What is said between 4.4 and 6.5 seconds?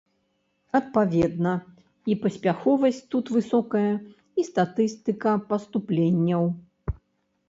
статыстыка паступленняў.